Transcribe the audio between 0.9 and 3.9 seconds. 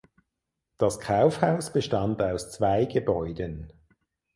Kaufhaus bestand aus zwei Gebäuden.